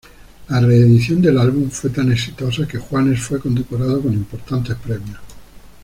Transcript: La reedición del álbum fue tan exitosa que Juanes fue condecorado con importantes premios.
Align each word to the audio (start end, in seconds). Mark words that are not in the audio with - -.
La 0.49 0.59
reedición 0.59 1.21
del 1.21 1.37
álbum 1.37 1.69
fue 1.69 1.91
tan 1.91 2.11
exitosa 2.11 2.67
que 2.67 2.79
Juanes 2.79 3.21
fue 3.21 3.39
condecorado 3.39 4.01
con 4.01 4.13
importantes 4.13 4.75
premios. 4.77 5.19